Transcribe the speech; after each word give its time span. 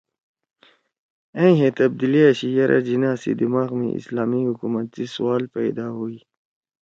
ائں 1.39 1.53
ہے 1.59 1.67
تبدیلی 1.77 2.21
آشی 2.29 2.47
یرأ 2.57 2.79
جناح 2.87 3.15
سی 3.21 3.31
دماغ 3.39 3.69
می 3.79 3.89
اسلامی 3.99 4.41
حکومت 4.49 4.87
سی 4.95 5.05
سوال 5.15 5.43
پیدا 5.55 5.85
ہُوئی 5.97 6.17